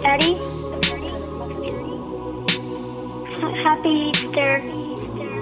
Daddy? 0.00 0.38
Happy 3.62 4.10
Easter. 4.10 4.62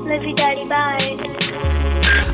Love 0.02 0.24
you, 0.24 0.34
Daddy. 0.34 0.68
Bye. 0.68 0.98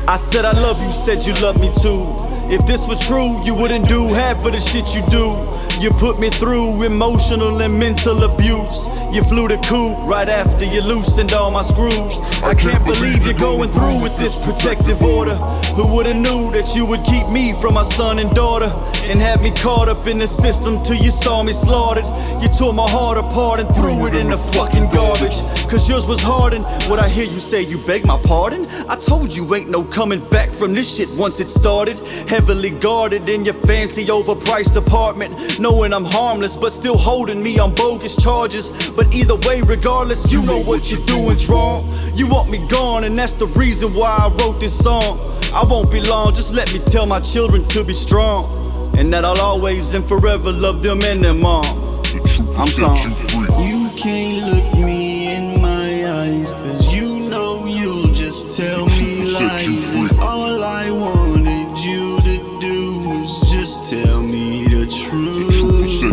I 0.07 0.15
said 0.15 0.45
I 0.45 0.51
love 0.61 0.81
you, 0.81 0.91
said 0.91 1.23
you 1.27 1.33
love 1.35 1.59
me 1.61 1.71
too. 1.79 2.42
If 2.51 2.65
this 2.65 2.87
were 2.87 2.95
true, 2.95 3.43
you 3.43 3.55
wouldn't 3.55 3.87
do 3.87 4.13
half 4.13 4.45
of 4.45 4.51
the 4.51 4.59
shit 4.59 4.93
you 4.93 5.01
do. 5.09 5.37
You 5.81 5.89
put 5.99 6.19
me 6.19 6.29
through 6.29 6.83
emotional 6.83 7.61
and 7.61 7.77
mental 7.79 8.23
abuse. 8.23 8.97
You 9.11 9.23
flew 9.23 9.47
the 9.47 9.57
coop 9.57 10.05
right 10.07 10.27
after 10.27 10.65
you 10.65 10.81
loosened 10.81 11.33
all 11.33 11.51
my 11.51 11.61
screws. 11.61 12.19
I 12.43 12.53
can't 12.53 12.83
believe 12.83 13.25
you're 13.25 13.33
going 13.33 13.69
through 13.69 14.01
with 14.01 14.17
this 14.17 14.37
protective 14.43 15.01
order. 15.01 15.35
Who 15.75 15.87
would've 15.95 16.15
knew 16.15 16.51
that 16.51 16.75
you 16.75 16.85
would 16.85 17.03
keep 17.03 17.27
me 17.29 17.53
from 17.59 17.75
my 17.75 17.83
son 17.83 18.19
and 18.19 18.29
daughter 18.35 18.71
and 19.05 19.19
have 19.19 19.41
me 19.41 19.51
caught 19.51 19.89
up 19.89 20.05
in 20.07 20.17
the 20.17 20.27
system 20.27 20.83
till 20.83 20.95
you 20.95 21.11
saw 21.11 21.43
me 21.43 21.53
slaughtered? 21.53 22.05
You 22.41 22.47
tore 22.49 22.73
my 22.73 22.89
heart 22.89 23.17
apart 23.17 23.59
and 23.59 23.69
threw 23.73 24.07
it 24.07 24.13
in 24.13 24.29
the 24.29 24.37
fucking 24.37 24.89
garbage. 24.91 25.37
Cause 25.69 25.89
yours 25.89 26.05
was 26.05 26.21
hardened. 26.21 26.63
What 26.87 26.99
I 26.99 27.07
hear 27.09 27.25
you 27.25 27.39
say, 27.39 27.63
you 27.63 27.77
beg 27.85 28.05
my 28.05 28.19
pardon? 28.23 28.67
I 28.87 28.95
told 28.95 29.35
you 29.35 29.53
ain't 29.55 29.69
no 29.69 29.83
coming 29.83 30.27
back 30.29 30.49
from 30.49 30.73
this 30.73 30.95
shit 30.95 31.09
once 31.11 31.39
it 31.39 31.49
started. 31.49 31.97
Heavily 32.43 32.71
guarded 32.71 33.29
in 33.29 33.45
your 33.45 33.53
fancy 33.53 34.07
overpriced 34.07 34.75
apartment. 34.75 35.61
Knowing 35.61 35.93
I'm 35.93 36.03
harmless, 36.03 36.57
but 36.57 36.73
still 36.73 36.97
holding 36.97 37.41
me 37.41 37.57
on 37.57 37.73
bogus 37.73 38.21
charges. 38.21 38.91
But 38.91 39.15
either 39.15 39.35
way, 39.47 39.61
regardless, 39.61 40.29
you 40.29 40.45
know 40.45 40.59
what 40.63 40.91
you're 40.91 40.99
doing's 41.05 41.47
wrong. 41.47 41.89
You 42.15 42.27
want 42.27 42.49
me 42.49 42.57
gone, 42.67 43.05
and 43.05 43.15
that's 43.15 43.31
the 43.31 43.45
reason 43.57 43.93
why 43.93 44.09
I 44.09 44.27
wrote 44.27 44.59
this 44.59 44.77
song. 44.77 45.21
I 45.53 45.63
won't 45.69 45.89
be 45.89 46.01
long, 46.01 46.33
just 46.33 46.53
let 46.53 46.73
me 46.73 46.79
tell 46.79 47.05
my 47.05 47.21
children 47.21 47.65
to 47.69 47.81
be 47.85 47.93
strong. 47.93 48.53
And 48.97 49.13
that 49.13 49.23
I'll 49.23 49.39
always 49.39 49.93
and 49.93 50.05
forever 50.05 50.51
love 50.51 50.83
them 50.83 51.01
and 51.03 51.23
their 51.23 51.33
mom. 51.33 51.63
I'm 52.57 52.67
gone. 52.77 53.07
You 53.63 53.89
can't 53.95 54.53
look 54.53 54.85
me 54.85 55.33
in 55.33 55.61
my 55.61 56.11
eyes, 56.23 56.51
cause 56.51 56.93
you 56.93 57.07
know 57.07 57.65
you'll 57.65 58.13
just 58.13 58.51
tell 58.51 58.85
me 58.87 59.31
lies. 59.31 60.32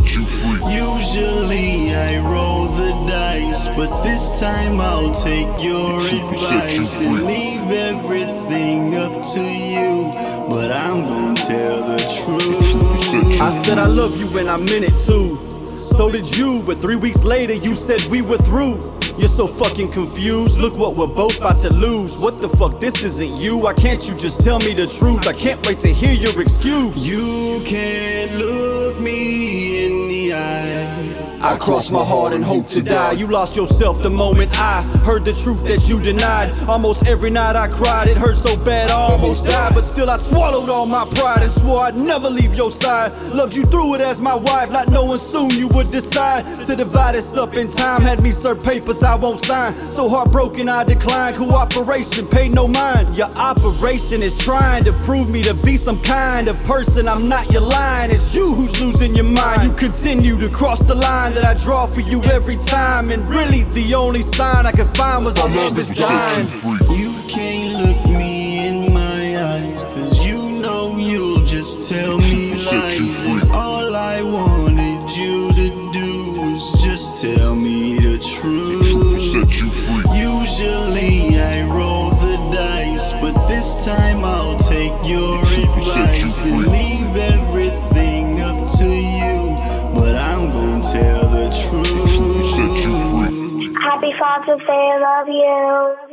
Usually 0.02 1.94
I 1.94 2.18
roll 2.20 2.66
the 2.68 2.90
dice, 3.06 3.68
but 3.76 4.02
this 4.02 4.30
time 4.40 4.80
I'll 4.80 5.14
take 5.14 5.48
your 5.62 6.00
advice 6.00 7.02
and 7.02 7.24
leave 7.24 7.70
everything 7.70 8.94
up 8.94 9.32
to 9.34 9.42
you. 9.42 10.12
But 10.48 10.72
I'm 10.72 11.04
gonna 11.04 11.34
tell 11.36 11.86
the 11.86 11.98
truth. 12.24 13.40
I 13.40 13.50
said 13.62 13.78
I 13.78 13.86
love 13.86 14.18
you 14.18 14.38
and 14.38 14.48
I 14.48 14.56
meant 14.56 14.84
it 14.84 14.98
too. 14.98 15.36
So 15.46 16.10
did 16.10 16.34
you, 16.36 16.62
but 16.64 16.78
three 16.78 16.96
weeks 16.96 17.24
later 17.24 17.52
you 17.52 17.74
said 17.74 18.00
we 18.10 18.22
were 18.22 18.38
through. 18.38 18.80
You're 19.18 19.28
so 19.28 19.46
fucking 19.46 19.92
confused. 19.92 20.58
Look 20.58 20.78
what 20.78 20.96
we're 20.96 21.06
both 21.06 21.38
about 21.38 21.58
to 21.58 21.72
lose. 21.72 22.18
What 22.18 22.40
the 22.40 22.48
fuck? 22.48 22.80
This 22.80 23.04
isn't 23.04 23.38
you. 23.38 23.58
Why 23.58 23.74
can't 23.74 24.08
you 24.08 24.14
just 24.16 24.40
tell 24.40 24.60
me 24.60 24.72
the 24.72 24.86
truth? 24.86 25.28
I 25.28 25.34
can't 25.34 25.60
wait 25.66 25.78
to 25.80 25.88
hear 25.88 26.14
your 26.14 26.40
excuse. 26.40 27.06
You 27.06 27.60
can't 27.66 28.34
look 28.36 28.98
me 28.98 29.10
in 29.10 29.50
the 29.50 29.66
eye. 29.66 29.69
I 31.42 31.56
crossed 31.56 31.90
my 31.90 32.04
heart 32.04 32.34
and 32.34 32.44
hope 32.44 32.66
to 32.68 32.82
die. 32.82 33.12
You 33.12 33.26
lost 33.26 33.56
yourself 33.56 34.02
the 34.02 34.10
moment 34.10 34.52
I 34.60 34.82
heard 35.06 35.24
the 35.24 35.32
truth 35.32 35.66
that 35.68 35.88
you 35.88 35.98
denied. 35.98 36.52
Almost 36.68 37.08
every 37.08 37.30
night 37.30 37.56
I 37.56 37.66
cried, 37.66 38.08
it 38.08 38.18
hurt 38.18 38.36
so 38.36 38.62
bad 38.62 38.90
I 38.90 38.94
almost 38.94 39.46
died. 39.46 39.72
But 39.74 39.84
still, 39.84 40.10
I 40.10 40.18
swallowed 40.18 40.68
all 40.68 40.84
my 40.84 41.06
pride 41.14 41.42
and 41.42 41.50
swore 41.50 41.80
I'd 41.80 41.94
never 41.94 42.28
leave 42.28 42.54
your 42.54 42.70
side. 42.70 43.12
Loved 43.34 43.56
you 43.56 43.64
through 43.64 43.94
it 43.94 44.02
as 44.02 44.20
my 44.20 44.34
wife, 44.34 44.70
not 44.70 44.88
knowing 44.88 45.18
soon 45.18 45.48
you 45.50 45.68
would 45.68 45.90
decide 45.90 46.44
to 46.44 46.76
divide 46.76 47.14
us 47.14 47.34
up 47.38 47.54
in 47.54 47.68
time. 47.68 48.02
Had 48.02 48.22
me 48.22 48.32
serve 48.32 48.62
papers 48.62 49.02
I 49.02 49.14
won't 49.14 49.40
sign. 49.40 49.74
So 49.76 50.10
heartbroken, 50.10 50.68
I 50.68 50.84
declined. 50.84 51.36
Cooperation, 51.36 52.26
paid 52.26 52.54
no 52.54 52.68
mind. 52.68 53.16
Your 53.16 53.32
operation 53.36 54.20
is 54.20 54.36
trying 54.36 54.84
to 54.84 54.92
prove 55.04 55.32
me 55.32 55.42
to 55.44 55.54
be 55.54 55.78
some 55.78 56.02
kind 56.02 56.48
of 56.48 56.62
person. 56.64 57.08
I'm 57.08 57.30
not 57.30 57.50
your 57.50 57.62
line, 57.62 58.10
it's 58.10 58.34
you 58.34 58.52
who's 58.52 58.78
losing 58.78 59.14
your 59.14 59.24
mind. 59.24 59.62
You 59.62 59.72
continue 59.72 60.38
to 60.38 60.50
cross 60.50 60.80
the 60.80 60.94
line 60.94 61.29
that 61.34 61.44
I 61.44 61.54
draw 61.54 61.86
for 61.86 62.00
you 62.00 62.22
every 62.24 62.56
time. 62.56 63.10
And 63.10 63.28
really, 63.28 63.62
the 63.64 63.94
only 63.94 64.22
sign 64.22 64.66
I 64.66 64.72
could 64.72 64.94
find 64.96 65.24
was 65.24 65.38
our 65.38 65.48
love 65.48 65.78
is 65.78 65.90
dying. 65.90 66.46
You 66.98 67.12
can't 67.28 67.86
look 67.86 68.18
me 68.18 68.66
in 68.66 68.92
my 68.92 69.22
eyes, 69.52 69.82
cause 69.94 70.18
you 70.26 70.40
know 70.40 70.96
you'll 70.96 71.44
just 71.44 71.82
tell 71.82 72.18
me 72.18 72.54
lies. 72.54 73.24
And 73.26 73.50
all 73.50 73.94
I 73.94 74.22
wanted 74.22 75.10
you 75.16 75.52
to 75.52 75.92
do 75.92 76.32
was 76.32 76.82
just 76.82 77.20
tell 77.20 77.54
me 77.54 77.98
the 77.98 78.18
truth. 78.18 78.90
Usually 80.14 81.09
Happy 94.00 94.18
Father's 94.18 94.60
Day. 94.60 94.72
I 94.72 94.98
love 94.98 95.28
you. 95.28 96.09